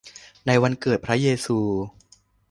[0.47, 1.57] ในวันกำเนิดพระเยซู